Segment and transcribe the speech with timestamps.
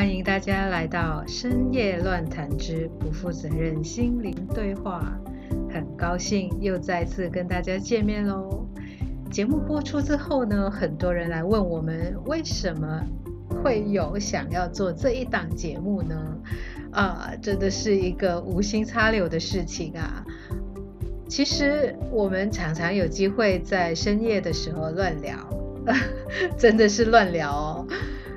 [0.00, 5.14] 欢迎大家来到深夜乱谈之不负责任心灵对话。
[5.70, 8.66] 很高兴又再次跟大家见面喽。
[9.30, 13.04] 节目播出之后呢，很多人来问我们为什么
[13.62, 16.16] 会有想要做这一档节目呢？
[16.92, 20.24] 啊，真的是一个无心插柳的事情啊。
[21.28, 25.36] 其实我们常常有机会在深夜的时候乱聊，
[26.56, 27.86] 真的是乱聊哦。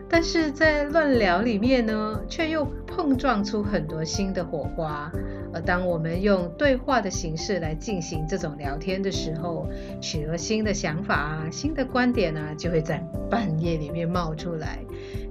[0.09, 5.11] 但是在乱聊里面呢，却又碰撞出很多新的火花。
[5.53, 9.67] 而当我们用对话的形式来进行这种聊天的时候，
[10.01, 12.97] 许多新的想法啊、新的观点啊，就会在
[13.29, 14.79] 半夜里面冒出来。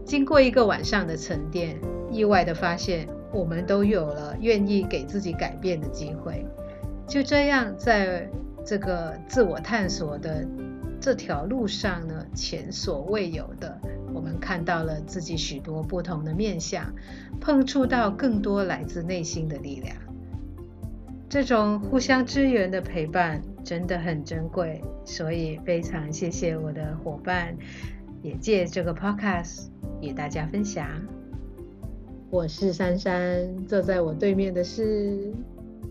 [0.05, 1.77] 经过一个晚上的沉淀，
[2.11, 6.45] 意外的发现，我们都有了愿意给自己改变的机会。
[7.07, 8.29] 就这样，在
[8.65, 10.47] 这个自我探索的
[11.01, 13.77] 这条路上呢，前所未有的，
[14.15, 16.93] 我们看到了自己许多不同的面相，
[17.41, 19.97] 碰触到更多来自内心的力量。
[21.29, 27.57] 这种互相支援的陪伴真的很珍贵，所以非常谢谢我的伙伴，
[28.23, 29.69] 也借这个 podcast
[30.01, 30.87] 与大家分享。
[32.31, 35.33] 我是珊珊，坐在我对面的是。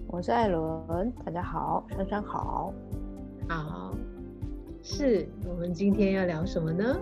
[0.08, 2.74] 我是艾伦，大家好，珊珊好，
[3.48, 3.96] 好，
[4.84, 7.00] 是我们今天要聊什么呢？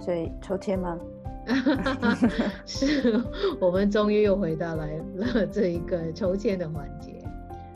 [0.00, 0.98] 所以抽签吗？
[2.64, 3.22] 是
[3.60, 7.22] 我们终于又回到来了这一个抽签的环节。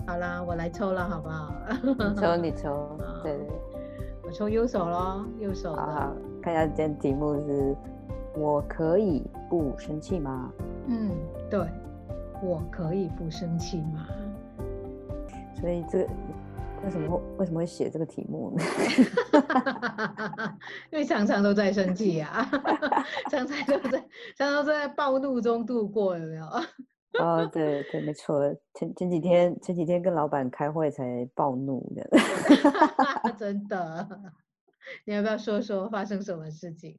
[0.06, 1.52] 好啦，我来抽了，好不好？
[1.82, 3.46] 你抽，你抽， 对对，
[4.24, 5.82] 我抽右手咯，右手的。
[5.82, 7.76] 好，看一下今天题目是：
[8.36, 10.50] 我可以不生气吗？
[10.86, 11.10] 嗯，
[11.50, 11.60] 对。
[12.40, 14.06] 我可以不生气吗？
[15.60, 16.06] 所以这
[16.84, 18.64] 为什么会为什么会写这个题目呢？
[20.90, 22.48] 因为常常都在生气啊，
[23.30, 23.98] 常常都在
[24.36, 26.46] 常常都在暴怒中度过，有没有？
[27.18, 28.40] 哦，对对，没错。
[28.74, 32.08] 前前几天前几天跟老板开会才暴怒的，
[33.36, 34.08] 真的。
[35.04, 36.96] 你要不要说说发生什么事情？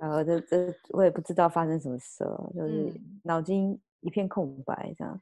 [0.00, 2.92] 然后这这我也不知道发生什么事了，就是
[3.24, 3.78] 脑筋。
[4.00, 5.20] 一片空白，这样，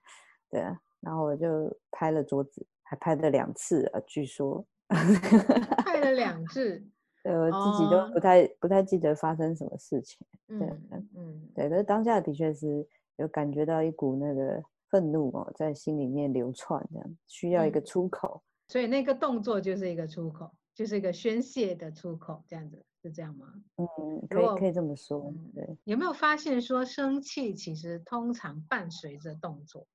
[0.50, 6.82] 对啊，然后我就拍了桌子，还拍了两次啊，据说拍了两 次，
[7.22, 12.86] 对，我自己都不太、哦、不太记得发生什么事情，对，嗯，嗯对，可是当下的确是
[13.16, 22.84] 有感觉到一股那个愤怒哦，在心里面流窜，这样需要一个出口，嗯，所以那个动作就是一个出口，就是一个宣泄的出口，这样子。
[23.02, 23.46] 是这样吗？
[23.76, 25.32] 嗯，可以可以这么说。
[25.54, 29.86] 对、嗯，有没有发现说生气其实通常伴随着动作？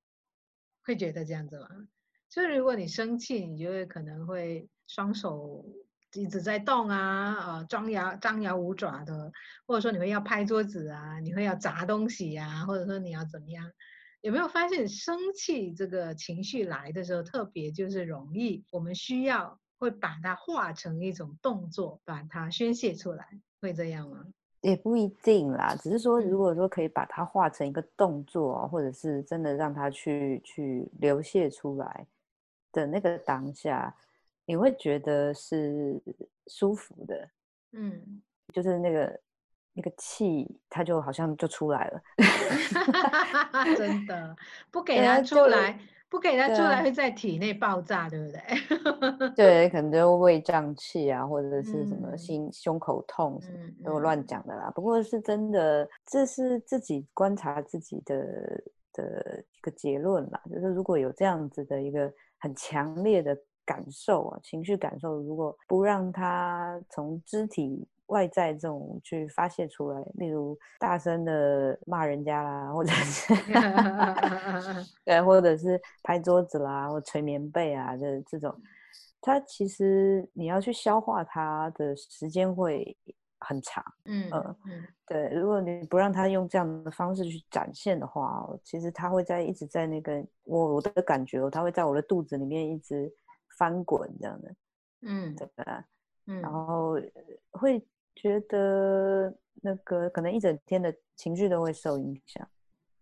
[0.85, 1.67] 会觉得这样子吗？
[2.31, 5.65] 就是如果你生气，你就会可能会双手
[6.13, 9.31] 一直在动啊，啊、呃，张牙张牙舞爪的，
[9.67, 13.69] 或者说你会要拍桌子啊，你会要砸东西啊，或者说你要怎么样？
[14.21, 19.59] 有没有发现生气这个情绪来的时候，特别就是容易，我们需要。
[19.81, 23.27] 会把它化成一种动作，把它宣泄出来，
[23.59, 24.23] 会这样吗？
[24.61, 32.05] 也不一定啦，只是说，如果说可以把它化成一个动作，嗯、或者是真的让它去去流泻出来
[32.71, 33.95] 的那个当下，
[34.45, 36.01] 你会觉得是
[36.47, 37.29] 舒服的，
[37.71, 38.21] 嗯，
[38.53, 39.19] 就是那个
[39.73, 42.01] 那个气，它就好像就出来了，
[43.77, 44.35] 真的
[44.71, 45.79] 不给它出来。
[46.11, 49.29] 不给它出来会在体内爆炸，对，不对？
[49.33, 54.69] 对，可能就胃胀气啊，或者是什么心、嗯、胸口痛什么，都乱讲的啦。
[54.75, 58.61] 不过是真的，这是自己观察自己的
[58.91, 60.41] 的一个结论啦。
[60.49, 67.87] 就是如果有这样子的一个很强烈的感受啊，情绪感受，如果不让他从肢体。
[68.07, 73.33] 外在这种去发泄出来，例如大声的骂人家啦，或者是
[75.05, 78.53] 对，或者是拍桌子啦，或捶棉被啊，这这种，
[79.21, 82.97] 它其实你要去消化它的时间会
[83.41, 83.83] 很长。
[84.05, 93.13] 嗯嗯，对，如果你不让他用这样的方式去展现的话，其实他会在一直在那个我我的感觉，他会在我的肚子里面一直
[93.57, 94.55] 翻滚这样的。
[95.01, 95.85] 嗯，对吧？
[96.27, 96.95] 嗯，然后
[97.51, 97.85] 会。
[98.13, 102.45] 觉得那个可能一整天的情绪都会受影响，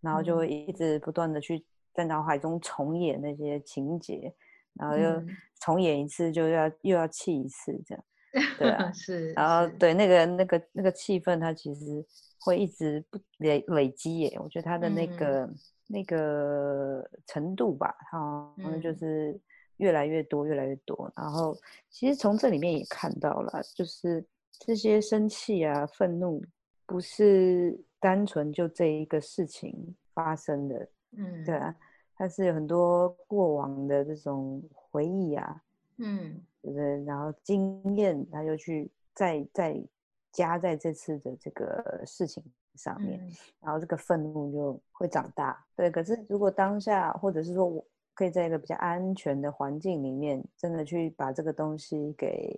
[0.01, 4.33] 然后就会一直不断的去在脑海中重演那些情节，
[4.75, 5.21] 然后又
[5.59, 8.03] 重演一次就要又要气一次这样，
[8.57, 12.05] 对啊，是，然后对那个那个那个气氛，它其实
[12.39, 15.55] 会一直不累累积耶，我觉得它的那个、嗯、
[15.87, 19.39] 那个程度吧，哈，就是
[19.77, 21.57] 越来越多越来越多，然后
[21.89, 24.25] 其实从这里面也看到了，就是。
[24.65, 26.43] 这些生气啊、愤怒，
[26.85, 31.73] 不是单纯就这一个事情发生的，嗯，对啊，
[32.17, 35.61] 它是有很多过往的这种回忆啊，
[35.99, 37.03] 嗯，对不对？
[37.03, 39.79] 然后经验，他就去再再
[40.31, 42.43] 加在这次的这个事情
[42.75, 43.31] 上面，嗯，
[43.61, 45.65] 然后这个愤怒就会长大。
[45.75, 47.85] 对，可是如果当下，或者是说我。
[48.15, 52.53] 可以在一个比较安全的环境里面，真的去把这个东西给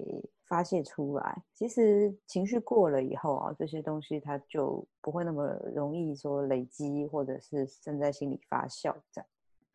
[0.47, 1.39] 发泄出来。
[1.53, 5.45] 其实情绪过了以后啊，这些东西它就不会那么
[5.75, 9.27] 容易说累积，或者是正在心里发酵这样。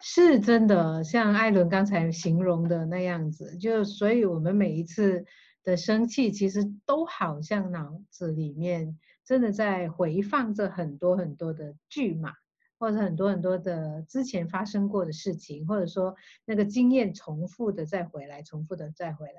[0.08, 5.24] 是真的，像艾伦刚才形容的那样子，就所以我们每一次
[5.64, 12.32] 的生气，其实都好像脑子里面真的在回放着很多很多的剧码。
[12.78, 16.14] 或者很多很多的之前发生过的事情，或者说
[16.44, 19.32] 那个经验重复的再回来，重复的再回来，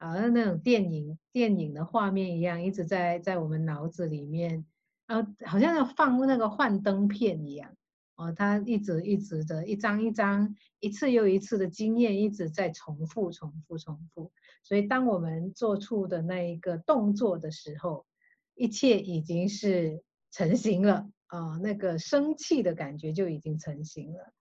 [0.00, 4.64] 好像那种电影电影的画面一样，一直在在我们脑子里面，
[5.06, 7.70] 啊，好像要放那个幻灯片一样，
[8.16, 14.32] 哦，他一直一直的一张一张，一次又一次的经验一直在重复重复重复，
[14.62, 18.06] 所以当我们做出的那一个动作的时候，
[18.54, 21.08] 一切已经是成型了。
[21.26, 24.32] 啊、那个生气的感觉就已经成型了。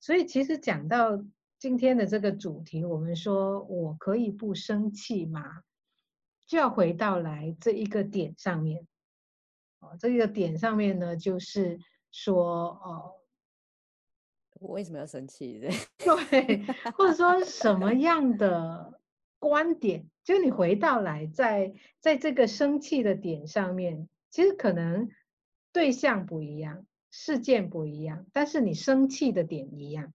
[0.00, 1.24] 所以其实讲到
[1.60, 5.62] 今天的这个主题，我们说我可以不生气吗？
[6.48, 8.84] 就要回到来这一个点上面。
[9.78, 11.78] 哦，这个点上面呢，就是
[12.10, 13.12] 说，哦，
[14.60, 15.60] 我为什么要生气？
[15.98, 16.64] 对，
[16.96, 19.00] 或者说什么样的
[19.40, 20.06] 观点？
[20.22, 25.08] 就你回到来在在这个生气的点上面，其实可能。
[25.72, 30.12] 对象不一样，事件不一样，但是你生气的点一样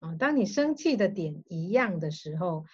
[0.00, 0.14] 啊。
[0.16, 2.66] 当你生气的点一样的时候，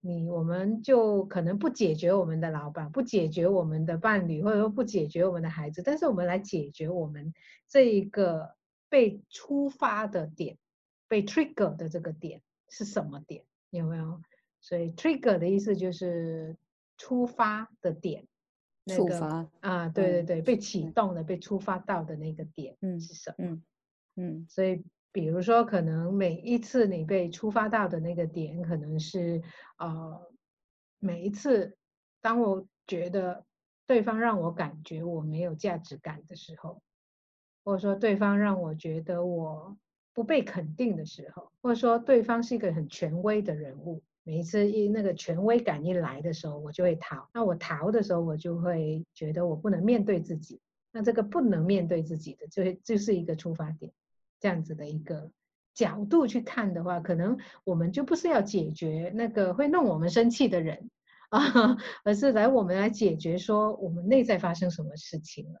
[0.00, 7.34] 你我们就可能不解决我们的老板，不解决我们的伴侣，或者说不解决我们的孩子，但是我们来解决我们
[7.68, 8.55] 这一个
[8.88, 10.58] 被触发的点，
[11.08, 13.44] 被 trigger 的这个点是什么点？
[13.70, 14.20] 有没有？
[14.60, 16.56] 所以 trigger 的意思就是
[16.96, 18.26] 触发的点。
[18.88, 23.36] 触、那个、发啊，对对对，嗯、被启动的、嗯、被触发到的那个点是什么？
[23.38, 23.64] 嗯
[24.14, 29.42] 嗯，所以比如说，可能每一次你被触发到的那个点，可能是
[29.78, 30.32] 呃，
[31.00, 31.76] 每一次
[32.20, 33.44] 当我觉得
[33.86, 36.80] 对方让我感觉我没有价值感的时候，
[37.66, 39.76] 或者说对方让我觉得我
[40.14, 44.04] 不被肯定的时候，或者说对方是一个很权威的人物。
[44.22, 47.28] 每一次一那个权威感一来的时候，我就会逃。
[47.34, 50.60] 那我逃的时候，我就会觉得我不能面对自己。
[50.92, 53.92] 那这个不能面对自己的，就就是一个出发点。
[54.38, 55.28] 这样子的一个
[55.74, 60.88] 角度去看的话，可能我们就不是要解决那个会弄我们生气的人
[61.30, 65.60] 啊， 而是来我们来解决说我们内在发生什么事情了。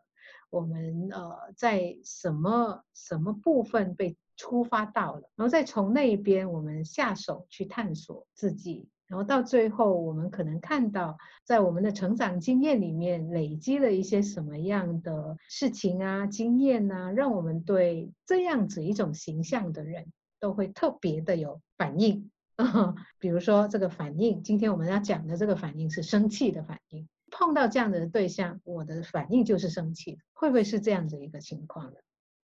[0.50, 22.30] 我们呃在什么什么部分被触发到了，然后再从那一边我们下手去探索自己，然后到最后我们可能看到，在我们的成长经验里面累积了一些什么样的事情啊、经验啊，让我们对这样子一种形象的人都会特别的有反应。
[23.18, 27.08] 比如说这个反应，今天我们要讲的这个反应是生气的反应。
[27.38, 31.98] 碰到这样的对象，我的反应就是生气，会不会是这样子一个情况呢？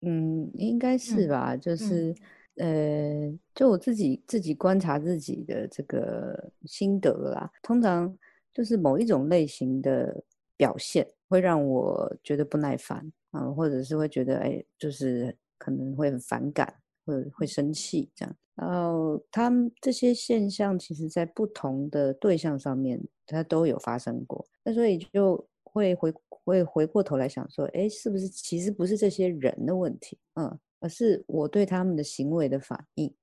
[0.02, 1.56] 嗯，应该是吧。
[1.56, 2.14] 嗯、就是、
[2.58, 7.50] 嗯，呃，就我自己自己观察自己的这个心得啦。
[7.60, 8.16] 通常
[8.54, 10.22] 就是某一种类型的
[10.56, 16.72] 表现会让我觉得不耐烦嗯、呃，或者是会觉得哎，就是可能会很反感，
[17.12, 18.36] 会会生气这样。
[18.54, 24.46] 然后他们这些现象，其实在不同的对象上面，它都有发生过。
[24.62, 26.12] 那所以就会回。
[26.48, 33.14] 会回过头来想说，哎，是不是其实不是这些人的问题，嗯，而是我对他们的行为的反应。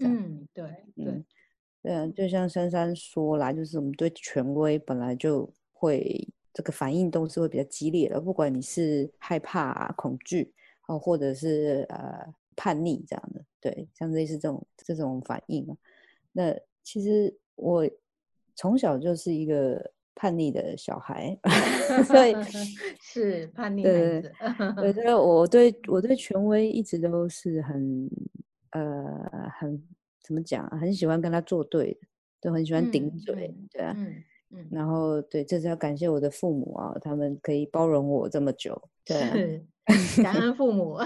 [0.00, 0.64] 嗯，对，
[0.96, 1.24] 对，嗯，
[1.80, 10.52] 对啊，就像珊珊说啦，就是我们对权威本来就会这个反应都是会比较激烈的，不管你是害怕啊、恐惧
[10.88, 15.76] 哦，或者是呃叛逆这样的，对，像类似这种这种反应啊。
[16.32, 17.88] 那其实我
[18.54, 19.92] 从小就是一个。
[20.14, 21.36] 叛逆的小孩，
[22.04, 22.34] 所以
[23.00, 23.90] 是叛 逆孩
[24.20, 24.32] 子。
[24.76, 28.10] 对，所以我对我对权威一直都是很
[28.72, 29.82] 呃很
[30.20, 32.00] 怎么讲，很喜欢跟他作对的，
[32.42, 34.68] 都很喜欢顶嘴，嗯、对啊，嗯嗯。
[34.70, 39.34] 然后对，这是要感谢我的父母啊，他们可以包容我这么久，对、啊，
[40.22, 40.98] 感恩父母。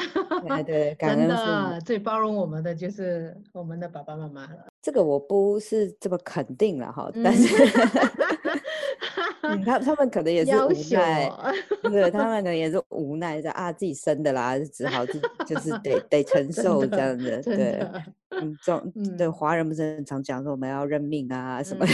[0.47, 1.39] 对对， 感恩父母。
[1.39, 4.67] 真的最包容我们的就是我们的爸爸妈妈了。
[4.83, 7.49] 这个我不是这么肯定了哈，但是。
[9.65, 11.31] 他他们可能也是无奈，
[11.83, 17.81] 对，他们可能也是 无奈，在啊自己生的啦，只好自就是得得承 受这样子，对，
[18.31, 21.87] 嗯，中对华人不是很常讲说我们要认命啊什么，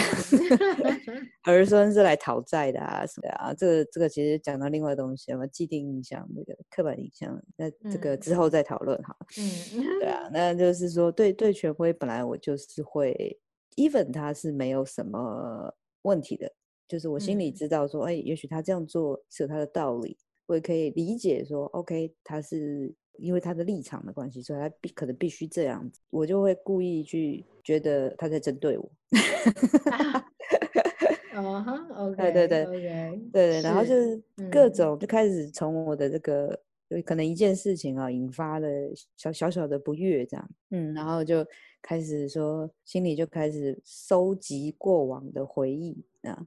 [1.45, 13.39] 儿孙是来讨债的啊什么啊，这个这个其实讲到另外东西，什么既定印象那个刻板印象，那这个之后再讨论哈，嗯，对啊，那就是说对对权威本来我就是会
[13.77, 16.51] ，even 他是没有什么问题的。
[16.93, 28.93] 就是我心里知道说，哎、嗯，也许他这样做是有他的道理，我也可以理解说，OK，他是因为他的立场的关系，所以他必可能必须这样子，我就会故意去觉得他在针对我。
[31.35, 32.67] 哦 哈，OK，对对
[33.33, 38.69] 对然后就是各种就开始从我的这个，就、可能一件事情啊引发了
[39.17, 41.43] 小小小的不悦，这样，嗯，然后就
[41.81, 46.47] 开始说心里就开始收集过往的回忆啊。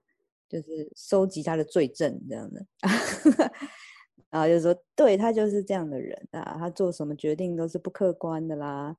[0.56, 2.66] 就是收集他的罪证这样的，
[4.32, 8.96] 然后就说，对，他就是这样的人啊，他做什么决定都是不客观的啦，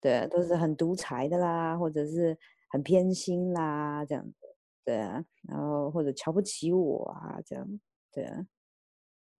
[0.00, 2.38] 对，都是很独裁的啦，或者是
[2.70, 4.24] 很偏心啦，这样，
[4.84, 7.80] 对啊，然后或者瞧不起我啊，这样，
[8.12, 8.36] 对啊，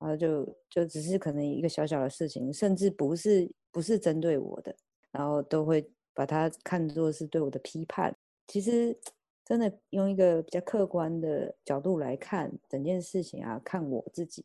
[0.01, 4.75] 然后就就只是可能一个小小的事情，甚至不是不是针对我的，
[5.13, 8.17] 然后都会把他看作是对我的批判，
[8.49, 8.99] 其实。
[9.45, 14.45] 真的用一个比较客观的角度来看整件事情啊，看我自己，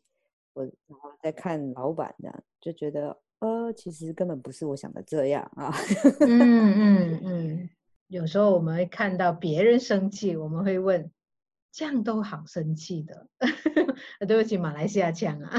[0.54, 5.72] 我然后再看老板这样，就觉得呃，其实根本不是我想的这样啊。
[6.26, 7.70] 嗯嗯嗯，
[8.08, 11.10] 有时候我们会看到别人生气，我们会问，
[11.70, 13.28] 这样都好生气的？
[14.26, 15.58] 对不起，马来西亚腔啊。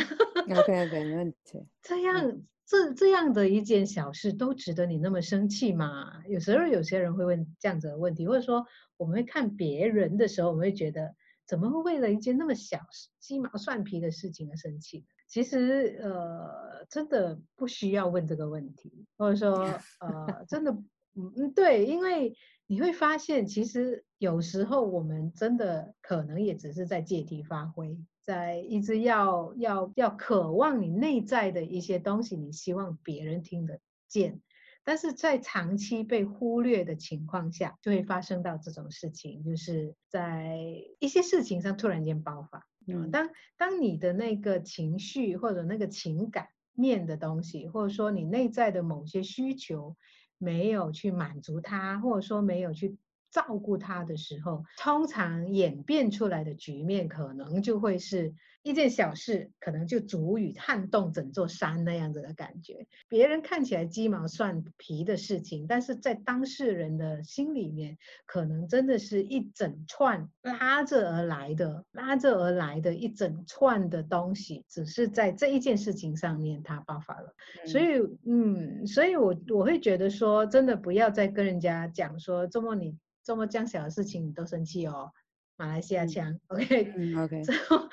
[0.49, 1.65] OK OK，没问题。
[1.81, 2.41] 这样。
[2.69, 6.21] 这这样的一件小事都值得你那么生气吗？
[6.27, 8.63] 有时候有些人会问这样子的问题，或者说
[8.95, 11.15] 我们会看别人的时候，我们会觉得
[11.47, 12.79] 怎么会为了一件那么小
[13.19, 15.03] 鸡毛蒜皮的事情而生气？
[15.27, 19.63] 其实呃，真的不需要问这个问题，或者说
[19.99, 20.71] 呃，真的
[21.15, 22.35] 嗯嗯对，因为
[22.67, 27.97] 你会发现，其实有时候我们真的可能也只是在借题发挥。
[28.29, 34.39] 在一直要要要渴望你内在的一些东西，你希望别人听得见，
[34.83, 40.59] 但是在长期被忽略的情况下，就会发生到这种事情，就是在
[40.99, 42.67] 一些事情上突然间爆发。
[42.85, 49.97] 嗯，当当你的那个情绪或者那个情感面的东西，或者说你内在的某些需求
[50.37, 52.95] 没有去满足它，或者说没有去。
[53.31, 58.33] 照顾他的时候，通常演变出来的局面，可能就会是
[58.63, 62.87] 一件小事，可能就足以撼动整座山那样子的感觉。
[63.07, 77.33] 别人看起来鸡毛蒜皮的事情，但是在当事人的心里面，可能真的是一整串拉着而来的、拉着而来的一整串的东西，只是在这一件事情上面它爆发了。
[77.63, 82.97] 嗯、所以，嗯，所以我我会觉得说，真的不要再跟人家讲说周末你。
[83.29, 85.11] 这么这样小的事情你都生气哦，
[85.55, 87.87] 马来西亚腔、嗯、，OK，嗯， OK，之后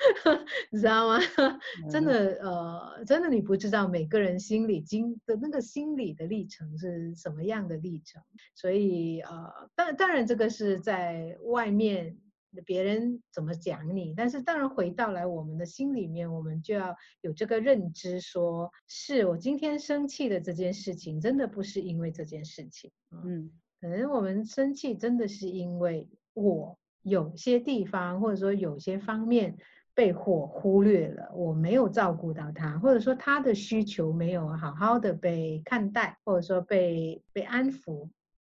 [0.71, 1.19] 你知道吗？
[1.37, 8.19] 嗯、真的，呃，真的你不知道每个人心里经的那个心理的历程是什么样的历程，
[8.55, 12.17] 所以呃，当当然这个是在外面
[12.65, 23.51] 别人怎么讲你，但是当然回到来我们的心里面，我们就要有这个认知说，说是我今天生气的这件事情，真的不是因为这件事情，嗯。
[23.81, 29.55] 嗯可能我们生气真的是因为我有些地方或者说有些方面
[29.93, 38.07] 被我忽略了，我没有照顾到他，或者说他的需求没有好好的被看待，或者说被被安抚，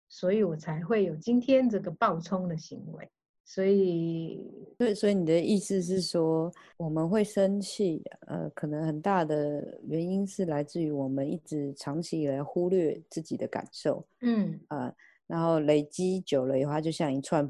[0.09, 3.09] 所以我才会有今天这个暴冲的行为。
[3.45, 14.95] 所以，对，所以你的意思是说，我们会生气，呃，可能很大的原因是来自于我们一直长期以来忽略自己的感受，嗯，呃。
[15.29, 17.49] 然后累积久了以后，它就像一串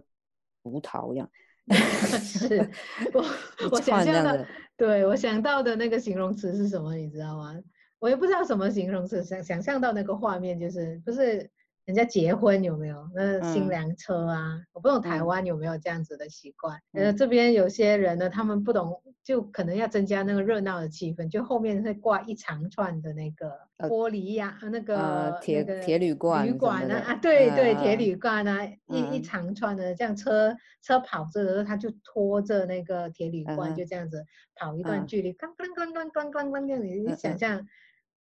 [0.62, 1.30] 葡萄一样。
[2.20, 2.70] 是
[3.14, 3.25] 我
[3.73, 6.94] 我想象的，对，我想到的那个形容词是什么？
[6.94, 7.54] 你知道吗？
[7.99, 11.50] 我也不知道什么形容词，想想象到那个画面就是不是。
[11.88, 13.09] 人家结婚有没有？
[13.14, 14.57] 那新娘车啊？
[14.57, 16.78] 嗯、我不懂台湾有没有这样子的习惯。
[16.92, 34.26] 呃、嗯，这边有些人呢，他们不懂，就可能要增加那个热闹的气氛，就后面会挂一长串的那个玻璃呀、啊，呃、那个铁、呃、铁铝罐铝管啊，啊，对对，铁铝罐啊，一、嗯、一长串的，这样车车跑着的时候，他就拖着那个铁铝罐，就这样子
[34.57, 37.66] 跑一段距离，咣咣咣咣咣咣咣你想象。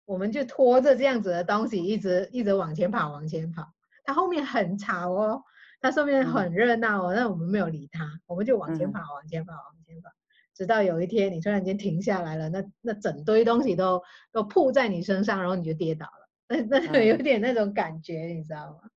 [0.08, 3.74] 我们就拖着这样子的东西，一直一直往前跑，往前跑。
[4.06, 5.44] 它后面很吵哦，
[5.82, 10.10] 它上面很热闹哦，但我们没有理它，我们就往前跑，往前跑，往前跑，
[10.56, 18.90] 直到有一天你突然间停下来了，那那整堆东西都都扑在你身上，然后你就跌倒了， 那那有点那种感觉，你知道吗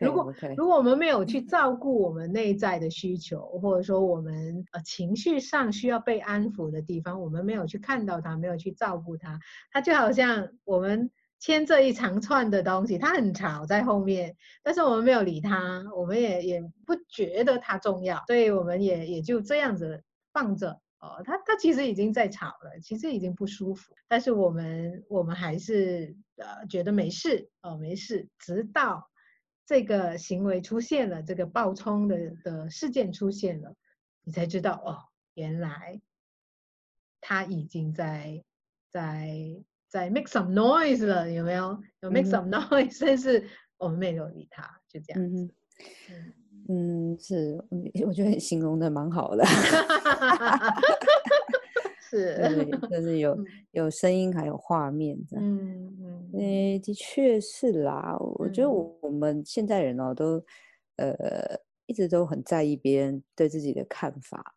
[0.00, 9.38] 如果.如果我们没有去照顾我们内在的需求，或者说我们呃情绪上需要被安抚的地方，我们没有去看到它，没有去照顾它，
[9.70, 20.02] 它就好像我们牵着一长串的东西，它很吵在后面，但是我们没有理它，我们也也不觉得它重要，所以我们也也就这样子
[20.32, 29.08] 放着哦，它它其实已经在吵了，其实已经不舒服，但是我们我们还是呃觉得没事哦，没事，直到。
[29.66, 33.74] 这个行为出现了，这个暴冲的的事件出现了，
[34.22, 34.96] 你才知道哦，
[35.34, 36.00] 原来
[37.20, 38.44] 他已经在
[38.88, 41.82] 在在 make some noise 了，有没有？
[42.00, 45.52] 有 make some noise，、嗯、但是我们没有理他，就这样子。
[46.68, 47.60] 嗯，嗯是，
[48.06, 49.44] 我觉得你形容的蛮好的。
[52.08, 52.36] 是，
[52.90, 53.36] 就 是有
[53.72, 55.44] 有声音，还有画面这样。
[55.44, 58.16] 嗯嗯，诶，的确是啦。
[58.38, 60.42] 我觉得我我们现在人哦，都
[60.96, 61.14] 呃
[61.86, 64.54] 一直都很在意别人对自己的看法，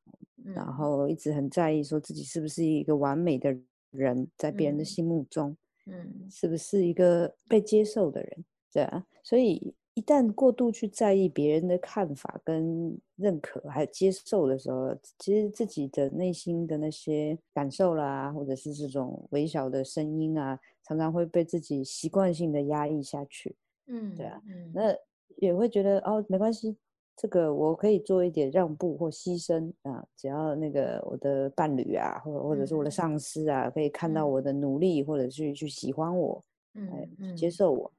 [0.55, 3.55] 然后一直很在意说自己是不是一个完美的
[3.91, 8.45] 人，在别人的心目中，嗯，是不是一个被接受的人？
[8.71, 9.73] 对啊，所以。
[9.99, 23.53] 一旦过度去在意别人的看法跟认可，还有接受的时候，其实自己的内心的那些感受啦，或者是这种微小的声音啊，常常会被自己习惯性的压抑下去。
[23.87, 24.95] 嗯，对啊，嗯，那
[25.35, 26.77] 也会觉得哦，没关系，
[27.17, 36.41] 这个我可以做一点让步或牺牲啊，只要那个我的伴侣啊，或或者是我的上司啊，可以看到我的努力，或者去去喜欢我，
[36.73, 37.91] 嗯，接受我，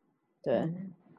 [0.42, 0.66] 对。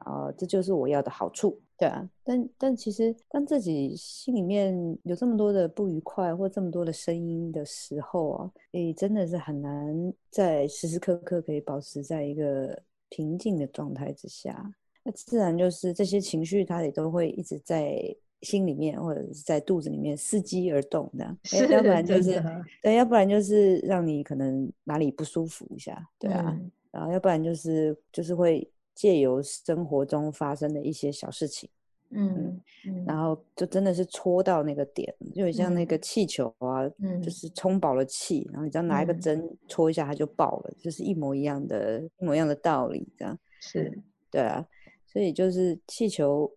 [0.06, 2.08] 呃，这就是我要的好处，对啊。
[2.24, 4.74] 但但其实，当自己心里面
[5.04, 12.76] 有这么多的不愉快或这么多的声音的时候啊，诶，真的是很难在时时刻刻可以保持在一个
[13.08, 14.72] 平静的状态之下。
[15.04, 18.00] 那自然就是这些情绪，它也都会一直在
[18.42, 21.36] 心里面或者是在肚子里面伺机而动的。
[21.44, 22.42] 是，要不然就是
[22.82, 26.56] 对，要不然就是让你可能哪里不舒服一下，对啊。
[26.56, 28.68] 嗯、然后要不然就是就是会。
[28.94, 31.68] 借由生活中发生的一些小事情，
[32.10, 43.98] 嗯，嗯，然后就真的是戳到那个点，就像那个气球啊，嗯，就是充饱了气，然后你只要拿一个针戳一下，它就爆了，就是一模一样的，一模一样的道理，这样是，
[44.30, 44.64] 对啊，
[45.06, 46.52] 所以就是气球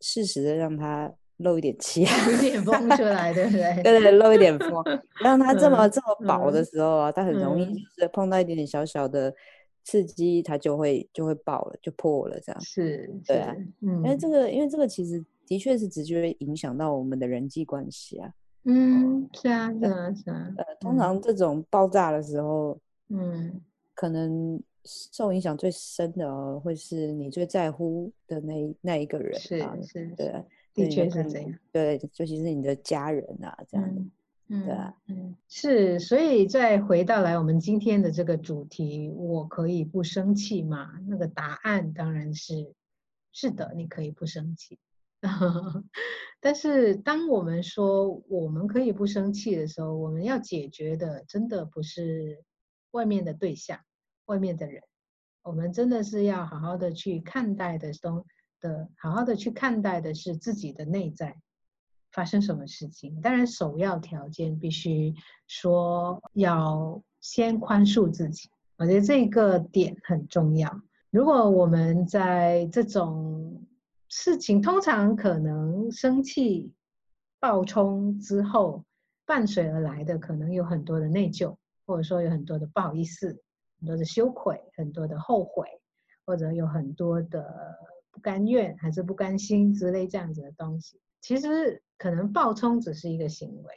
[0.00, 3.82] 适时的让它漏一点气，有点风出来，对不对？
[3.84, 4.82] 对对，漏一点风，
[5.22, 9.32] 让它这么这么饱的时候啊，它很容易就是碰到一点点小小的。
[9.86, 12.60] 刺激它就会就会爆了，就破了，这样。
[12.60, 18.32] 是，对啊，嗯，因为这个，因为这个其实的确是直接影响到我们的人际关系啊，
[18.64, 22.76] 嗯，是啊，是啊，是啊，呃，通常这种爆炸的时候，
[23.10, 23.60] 嗯，
[23.94, 30.44] 可能受影响最深的哦，会是你最在乎的那那一个人啊，是是，对，
[30.74, 34.10] 的确是这样，对，尤其是你的家人啊，这样。
[34.48, 40.92] 嗯嗯，对啊，嗯，是，所以再回到来我们今天的这个主题，我可以不生气吗？
[41.08, 42.74] 那个答案当然是
[43.32, 44.78] 是的，你可以不生气。
[46.40, 52.44] 但是当我们说我们可以不生气的时候，我们要解决的真的不是
[52.92, 53.80] 外面的对象、
[54.26, 54.82] 外面的人，
[55.42, 58.24] 我们真的是要好好的去看待的东
[58.60, 61.36] 的，好好的去看待的是自己的内在。
[62.16, 63.20] 发生什么事情？
[63.20, 65.14] 当然，首要条件必须
[65.46, 68.48] 说要先宽恕自己。
[68.78, 70.80] 我觉得这个点很重要。
[71.10, 73.62] 如果我们在这种
[74.08, 76.72] 事情，通常可能生气、
[77.38, 78.82] 暴冲之后，
[79.26, 83.42] 伴随而来的可能有很多的内疚，或者说有很多的不好意思、
[83.78, 85.66] 很多的羞愧、很多的后悔，
[86.24, 87.76] 或者有很多的
[88.10, 90.98] 不甘愿还是不甘心之类这样子的东西。
[91.26, 93.74] 其实可能暴冲只是一个行为，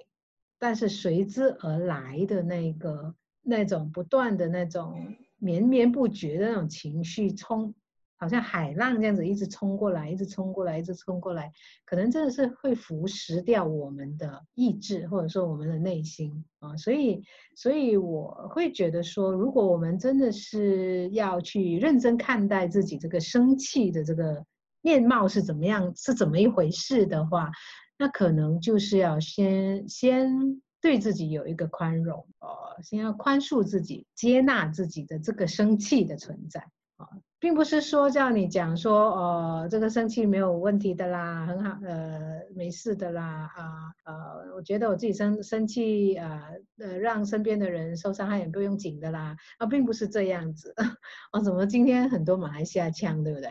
[0.60, 7.74] 但是随之而来的那个那种不断的那种绵绵不绝的那种情绪冲，
[8.18, 11.52] 好像海浪这样子一直冲过来，一直冲过来，一直冲过来，
[11.86, 16.78] 可能真的是会腐蚀掉我们的意志，或者说我们的内心啊。
[16.78, 17.24] 所以，
[17.56, 24.46] 所以我会觉得说，如果我们真的是要去认真看待自己这个生气的这个。
[24.82, 27.52] 面貌是怎么样，是怎么一回事的话，
[27.98, 36.62] 那可能就是要先先对自己有一个宽容，呃，先要宽恕自己，接纳自己的这个生气的存在
[36.98, 37.08] 啊。
[37.40, 46.42] 并不是说叫你讲说，哦，这个生气没有问题的啦，很好，呃，没事的啦，啊，呃，我觉得我自己生生气，呃，
[46.80, 50.74] 呃，让身边的人受伤害也不用紧的啦，啊，并不是这样子。
[51.32, 53.50] 哦，怎么今天很多马来西亚腔，对不对？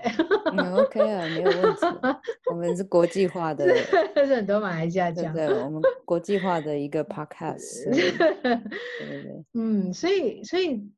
[0.56, 1.80] 嗯，OK 啊，没有问题。
[2.50, 3.66] 我们是国际化的，
[4.26, 5.32] 是很多马来西亚腔。
[5.32, 7.88] 对，我们国际化的一个 podcast。
[7.90, 9.44] 对对对。
[9.54, 10.90] 嗯，所以，所以，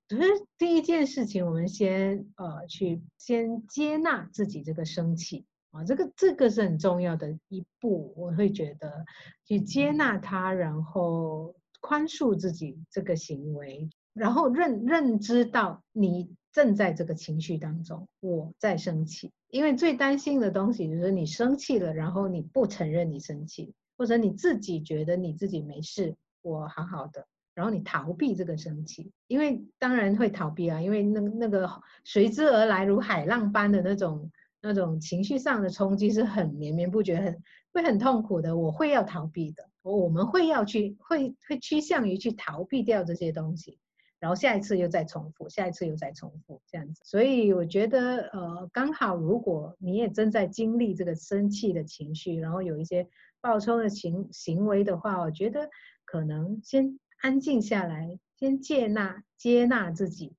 [0.59, 2.67] 第一件事情，我们先呃。
[2.69, 8.13] 去先接纳自己这个生气啊，这个这个是很重要的一步。
[8.17, 9.05] 我会觉得
[9.45, 19.33] 去接纳它，然后宽恕自己这个行为，然后认认知到你正在这个情绪当中，我在生气。
[19.49, 27.27] 因为最担心的东西就是你生气了，然后你不承认你生气，或者你自己觉得你自己没事，我好好的。
[27.53, 31.69] 然后你逃避这个生气，因为当然会逃避啊，因为那那个
[32.05, 34.31] 随之而来如海浪般的那种
[34.63, 38.57] 那种情绪上的冲击是很绵绵不绝，很会很痛苦的。
[38.57, 43.79] 我会要逃避的，我们会要去会会趋向于去逃避掉这些东西，
[44.21, 47.03] 然后下一次又再重复，下一次又再重复这样子。
[47.05, 53.07] 所以我觉得呃，刚好如果你也正在经历这个生气的情绪，然后有一些
[53.41, 55.69] 暴冲的行行为的话，我觉得
[56.07, 56.99] 可能先。
[57.21, 60.33] 安静下来，先接纳、接纳自己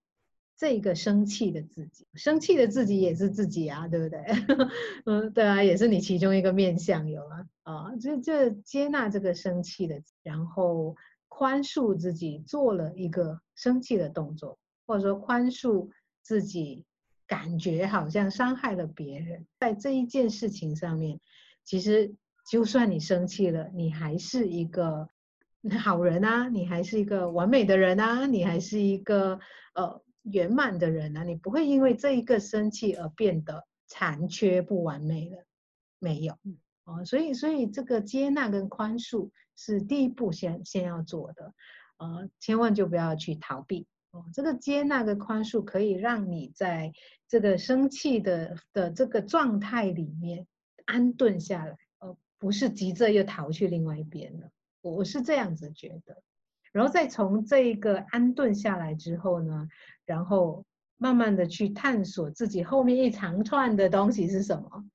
[0.58, 4.20] 这个生气的自己，生气的自己也是自己啊，对不对？
[5.06, 10.96] 嗯，对啊，也是你其中一个面相有啊啊，就就接纳这个生气的，然后
[11.28, 15.90] 宽恕自己做了一个生气的动作，或者说宽恕
[16.24, 16.84] 自己
[17.28, 21.20] 感觉好像伤害了别人，在这一件事情上面，
[21.64, 22.16] 其实
[22.50, 25.10] 就算你生气了，你还是一个。
[25.80, 29.40] 好人啊，你还是一个完美的人啊，你还是一个
[29.76, 35.46] 呃圆满的人啊，你不会因为这一个生气而变得残缺不完美了，
[36.00, 36.36] 没有
[36.86, 41.54] 哦，所以所以这个接纳跟宽恕是第一步先先要做的，
[41.98, 43.86] 呃，千万就不要去逃避。
[44.12, 46.92] 哦，这个接纳跟宽恕可以让你在
[47.28, 50.48] 这个生气的的这个状态里面
[50.86, 54.50] 安顿下来，呃，不是急着又逃去另外一边了。
[54.82, 56.22] 我是这样子觉得，
[56.72, 59.68] 然后再从这一个安顿下来之后呢，
[60.06, 60.66] 然后
[60.98, 64.86] 慢慢的去探索自己后面一长串的东西是什么，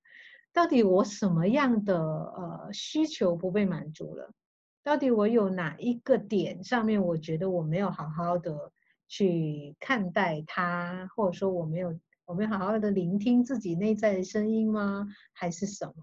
[0.53, 4.33] 到底我什么样的呃需求不被满足了？
[4.83, 8.73] 到底我有哪一个点上面我觉得我没有好好的
[9.09, 15.09] 去看待它，或者说我没有我没有好好的聆听自己内在的声音吗？
[15.33, 15.95] 还是什么？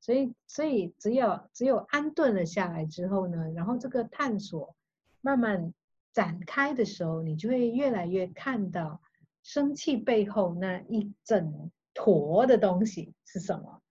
[0.00, 4.74] 所以，所以只有只有安顿了下来之后呢，然后这个探索
[5.20, 5.74] 慢慢
[6.12, 9.00] 展开的时候，你就会越来越看到
[9.42, 13.82] 生气背后那一整坨的东西是什么。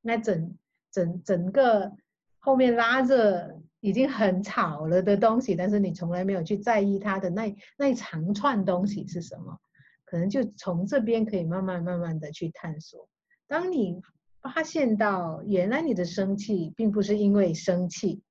[0.00, 0.58] 那整
[0.90, 1.92] 整整个
[2.40, 9.58] 后面拉着已经很吵了的东西，但是你从来没有去在意它的那那一长串东西是什么，
[10.04, 13.08] 可能就从这边可以慢慢慢慢的去探索。
[13.46, 14.02] 当你
[14.42, 18.22] 发现到原来你的生气并不是因为生气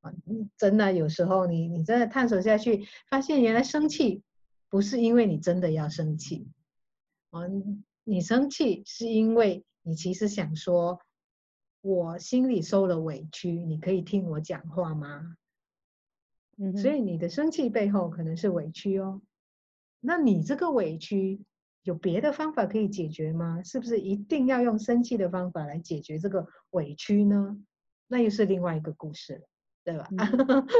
[0.00, 0.12] 啊，
[0.56, 4.22] 真的有时候你你真的探索下去，发现原来生气
[4.68, 6.46] 不是因为你真的要生气
[7.30, 7.40] 啊，
[8.04, 11.00] 你生气是因为你其实想说，
[11.80, 15.36] 我心里受了委屈，你可以听我讲话吗？
[16.58, 19.22] 嗯，所以你的生气背后可能是委屈哦，
[20.00, 21.40] 那你这个委屈。
[21.82, 23.62] 有别的方法可以解决吗？
[23.62, 27.56] 是不是一定要用生气的方法来解决这个委屈呢？
[28.06, 29.40] 那又是另外一个故事了，
[29.84, 30.08] 对吧？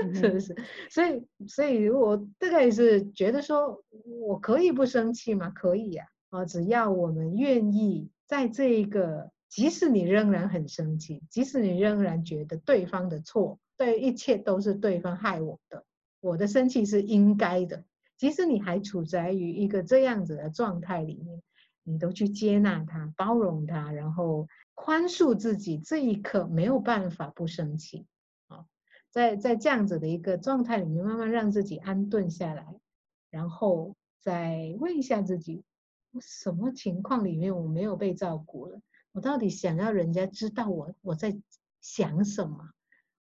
[0.02, 0.56] 嗯、 是不是？
[0.90, 3.82] 所以，所以我大概是觉得说，
[4.20, 5.50] 我可以不生气吗？
[5.50, 15.84] 可以呀，啊，只要我们愿意在这一个，即使你仍然很生气，即使你仍然觉得对方的错，对，一切都是对方害我的，
[16.20, 17.84] 我的生气是应该的。
[18.18, 21.40] 即使你还处在于一个这样子的状态里面，
[21.84, 28.06] 你都去接纳他、包容他，然后宽恕自己，这一刻没有办法不生气
[28.48, 28.66] 啊！
[29.10, 32.66] 在在这样子的一个状态里面，慢慢让自己安顿下来，
[33.30, 35.62] 然后再问一下自己：
[36.10, 38.80] 我什么情况里面我没有被照顾了？
[39.12, 41.40] 我到底想要人家知道我我在
[41.80, 42.68] 想什么？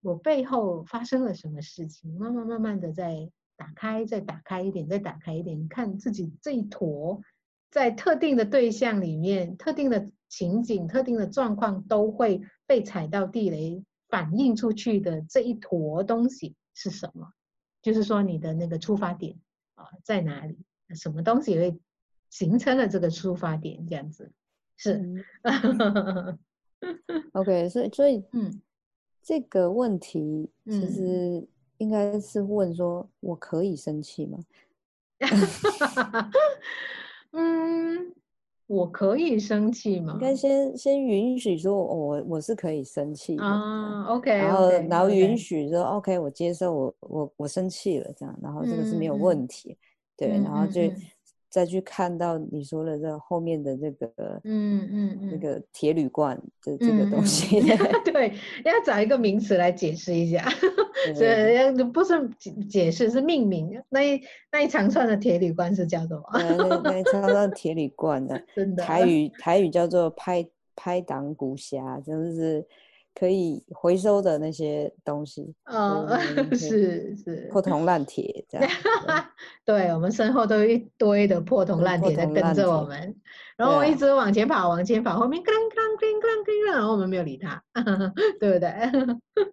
[0.02, 2.18] 我背后发生了什么事情？
[2.18, 3.32] 慢慢慢慢的在。
[3.58, 7.22] 打开，再打开一点，再打开一点，看自己这一坨，
[7.72, 17.34] 在特定的对象里面、特定的情景、特定的状况都会被踩到地雷，反映出去的这一坨东西是什么？
[17.82, 19.38] 就是说你的那个出发点
[19.76, 20.58] 啊在哪里？
[20.96, 21.78] 什么东西会
[22.30, 24.32] 形成了这个出发点，这样子
[24.78, 24.94] 是。
[25.42, 26.40] 嗯、
[27.34, 28.62] OK，所以所以嗯，
[29.22, 34.40] 这个问题其实应该是问说，我可以生气吗？
[37.32, 38.14] 嗯。
[38.68, 40.12] 我可以生气吗？
[40.16, 44.04] 应该先先允许说，我我是可以生气的啊。
[44.10, 49.78] OK，然后然后允许说 OK，, 我接受我我我生气了这样，然后这个是没有问题，嗯、
[50.18, 50.82] 对，然后就。
[50.82, 51.02] 嗯嗯
[51.58, 57.60] 再去看到你说的这后面的这个，嗯嗯嗯，那个铁铝罐的这个东西，
[58.06, 58.32] 对，
[58.64, 60.48] 要找一个名词来解释一下，
[61.16, 62.14] 所以要不是
[62.70, 66.24] 解释是命名，那一那一长串的铁铝罐是叫什么？
[66.32, 72.64] 那那一长串铁铝罐的， 真的台语台语叫做拍拍档骨虾，就是。
[73.18, 76.08] 可以回收的那些东西，嗯，
[76.56, 78.70] 是是破铜烂铁 这样。
[79.66, 83.16] 对，我们身后都有一堆的破铜烂铁在跟着我们，
[83.58, 87.60] 然后我一直往前跑，往前跑，后面哐啷哐啷哐啷，然后我们没有理他，
[88.40, 88.72] 对不对？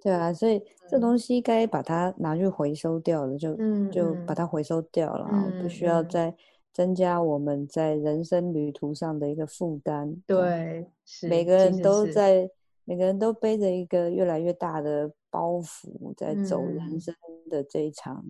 [0.03, 3.57] 对啊，所以这东西该把它拿去回收掉了，就
[3.91, 5.27] 就把它回收掉了，
[5.63, 6.35] 不需要再
[6.75, 10.15] 增加我们在人生旅途上的一个负担。
[10.27, 12.51] 对，是每个人都在。
[12.85, 17.15] 每个人都背着一个越来越大的包袱，在走人生
[17.51, 18.25] 的这一场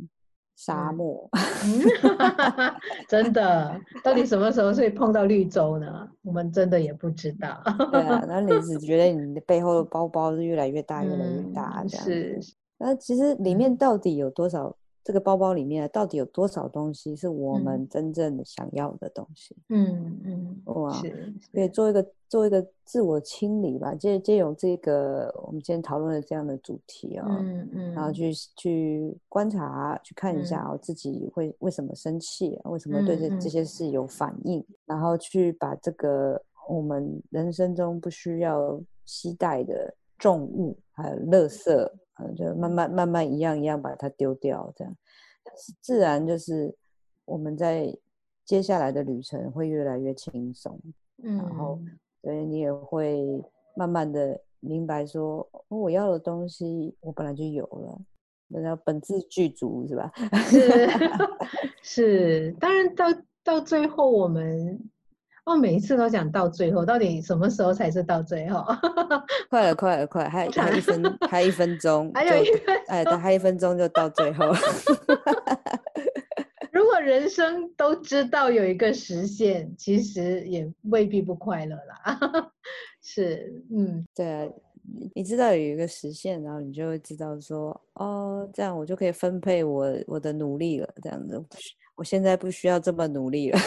[0.57, 1.29] 沙漠。
[1.33, 1.81] 嗯、
[3.09, 6.09] 真的，到底什么时候会碰到绿洲呢？
[6.23, 7.61] 我们真的也不知道。
[7.91, 12.05] 对啊， 那你只觉得你的背后的包包是越来越大，嗯、越来越大这样。
[12.05, 12.41] 是。
[12.79, 14.77] 那其实里面到底有多少？
[15.05, 19.55] 这个包包里面到底有多少东西是我们真正想要的东西？
[19.69, 33.63] 嗯嗯，哇，是，可以做一个做一个自我清理吧，借借由这个我们今天讨论的这样的主题啊、哦，嗯嗯，然后去去观察，去看一下哦，自己会为什么生气，为什么对这这些。
[33.65, 41.91] 事有反应，然后去把这个我们人生中不需要期待的重物还有垃圾。
[42.17, 44.97] 嗯，就慢慢慢慢一样一样把它丢掉，这样
[45.81, 46.73] 自然就是
[47.25, 47.93] 我们在
[48.45, 50.81] 接下来的旅程会越来越轻松，
[51.25, 51.77] 嗯，然后
[52.23, 53.43] 所以你也会
[53.75, 58.01] 慢慢的明白说，哦，我要的东西我本来就有了，
[58.47, 60.13] 那叫本自具足，是吧？
[60.45, 60.89] 是
[61.83, 63.07] 是，当然到
[63.43, 64.81] 到最后我们。
[65.45, 68.65] 哦，每一次都讲到最后，到底什么时候才是到最后？
[69.51, 74.47] 快了，快了，快了，还还有一分，还一分钟，还有一分，哎，对，还一分钟就到最后。
[76.73, 82.19] 如果人生都知道有一个实现，其实也未必不快乐啦。
[83.03, 84.47] 是，嗯，对啊，
[85.15, 91.45] 你知道有一个实现，然后你就会知道说，哦，这样我就可以分配我我的努力了，这样子，
[91.97, 93.59] 我现在不需要这么努力了。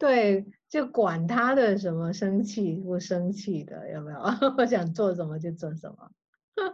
[0.00, 4.18] 对，就管他的什么生气不生气的，有没有？
[4.56, 6.10] 我想做什么就做什么，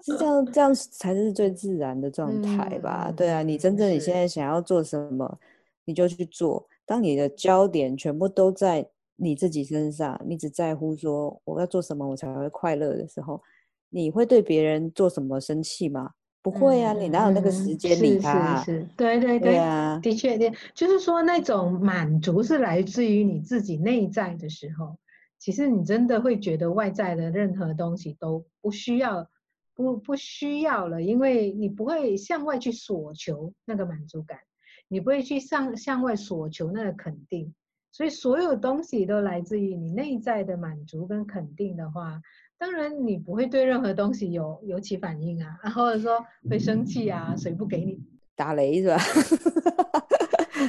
[0.00, 3.06] 是这样，这样才是最自然的状态吧？
[3.08, 5.40] 嗯、对啊，你真正你现在想要做什么，
[5.84, 6.68] 你就去做。
[6.84, 13.42] 当你的焦点全部都在你自己身上，你只在乎说我要做什么我才会快乐的时候，
[13.90, 16.12] 你会对别人做什么生气吗？
[16.46, 18.62] 不会啊，你哪有那个时间理他、啊？
[18.62, 24.96] 是是是，对对对，对啊、的确的，就是说那种满足是来自于你自己内在的时候，
[25.40, 29.28] 其实你真的会觉得外在的任何东西都不需要，
[29.74, 34.38] 不不需要了，因为你不会向外去索求那个满足感，
[34.86, 37.52] 你不会去向向外索求那个肯定，
[37.90, 42.22] 所以所有东西都来自于你内在的满足跟肯定的话。
[42.58, 48.02] 当然，你不会对任何东西有有起反应啊，或者说会生气啊，谁不给你
[48.34, 48.98] 打雷是吧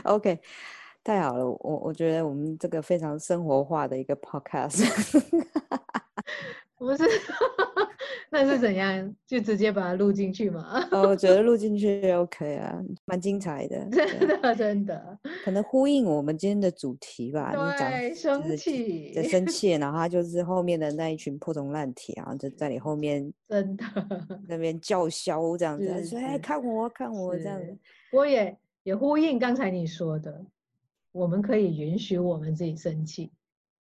[0.03, 0.39] ？OK，
[1.03, 4.85] 太好了，我我觉得我们这个非常生活化的一个 Podcast。
[6.77, 7.03] 不是。
[8.39, 9.15] 那是怎样？
[9.25, 10.87] 就直接把它录进去吗？
[10.91, 15.17] 哦，我觉得录进去 OK 啊，蛮精彩的，真的真的。
[15.43, 17.51] 可能呼应我们今天的主题吧。
[17.51, 23.83] 对，讲生气，的生气，然后他就是后面的那一群破铜烂铁，然后就在你后面， 真的
[24.47, 27.75] 那边叫嚣这样子，说哎，看我，看我这样子。
[28.11, 30.45] 我也也呼应刚才你说的，
[31.11, 33.31] 我们可以允许我们自己生气。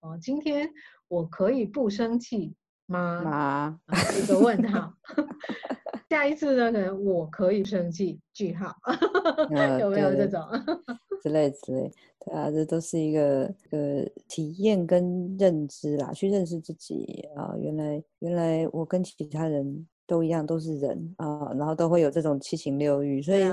[0.01, 0.71] 哦，今天
[1.09, 2.55] 我可以不生气。
[2.87, 3.23] 吗？
[3.23, 3.81] 吗？
[4.23, 4.93] 一个问号。
[6.09, 6.71] 下一次呢？
[6.73, 8.21] 可能我可以生气。
[8.33, 8.75] 句号。
[9.81, 10.41] 有没有这种？
[11.23, 11.91] 之类之类。
[12.21, 17.55] 对啊，这都是一个呃体验跟认知啦，去认识自己啊。
[17.59, 23.45] 原来原来我跟其他人都一样，都是人啊，然后都会有这种七情六欲，所以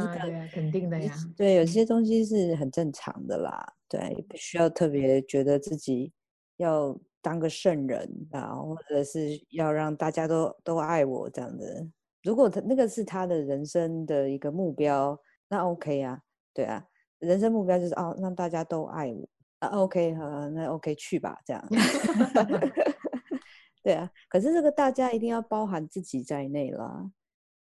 [0.51, 1.13] 肯定的呀。
[1.35, 6.11] 对，有些东西是很正常的啦，对，不需要特别觉得自己
[6.57, 11.87] 要当个圣人啊，或者是要让大家都都爱我这样的。
[12.21, 16.19] 如果他那个是他的人生的一个目标，那 OK 啊，
[16.53, 16.85] 对啊，
[17.19, 19.27] 人生目标就是哦，让大家都爱我
[19.59, 21.67] 啊，OK 哈，那 OK 去吧，这样。
[23.81, 27.09] 对啊，可是这个大家一定要包含自己在内啦。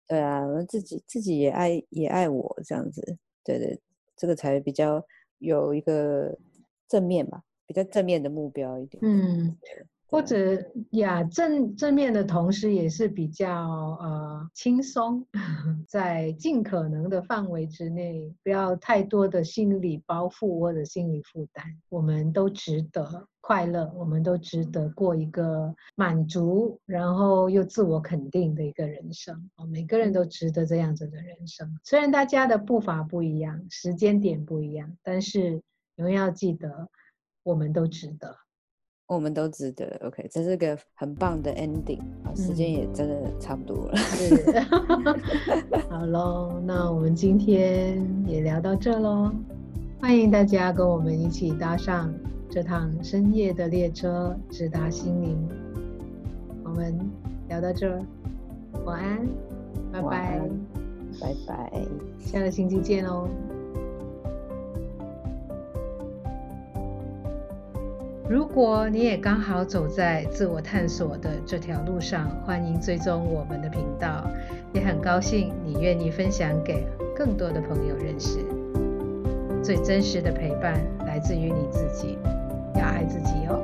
[0.06, 3.80] 对啊，自己自己也爱也爱我这样子，对对，
[4.16, 5.02] 这个才比较
[5.38, 6.36] 有一个
[6.88, 9.00] 正面吧，比较正面的目标一点。
[9.06, 9.56] 嗯。
[10.08, 10.36] 或者
[10.90, 13.48] 呀，正正面的同时也是比较
[14.00, 15.24] 呃轻松，
[15.86, 21.64] 在尽可能的范围之内，不要太多的心理包袱或者心理负担。
[21.88, 29.48] 我们都值得快乐，我们都值得过一个满足，然后又自我肯定的一个人生。
[29.58, 31.78] 哦，每个人都值得这样子的人生。
[31.84, 35.62] 虽然大家的步伐不一样，时间点不一样，但是
[35.98, 36.88] 永远要记得，
[37.42, 38.34] 我们都值得。
[39.06, 43.96] 我们都值得，OK，这是个很棒的 ending 啊，时间也真的差不多了。
[43.96, 44.60] 是
[45.90, 49.32] 好喽，那我们今天也聊到这喽，
[50.00, 52.14] 欢迎大家跟我们一起搭上
[52.48, 55.48] 这趟深夜的列车，直达心灵。
[56.62, 56.96] 我们
[57.48, 58.00] 聊到这儿，
[58.84, 59.26] 晚安，
[59.90, 60.48] 拜拜，
[61.20, 61.86] 拜拜，
[62.20, 63.28] 下个星期见哦。
[68.30, 74.24] 如果你也刚好走在自我探索的这条路上，欢迎追踪我们的频道，
[74.72, 78.38] 也很高兴你愿意分享给更多的朋友认识。
[79.64, 82.16] 最真实的陪伴来自于你自己，
[82.76, 83.60] 要爱自己哦